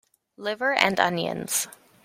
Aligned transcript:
Liver 0.35 0.73
and 0.73 0.99
onions. 0.99 1.67